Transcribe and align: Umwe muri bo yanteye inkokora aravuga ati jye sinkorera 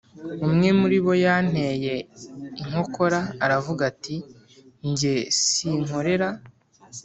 Umwe 0.45 0.69
muri 0.79 0.97
bo 1.05 1.13
yanteye 1.25 1.93
inkokora 2.61 3.19
aravuga 3.45 3.81
ati 3.91 4.15
jye 4.99 5.15
sinkorera 5.53 6.29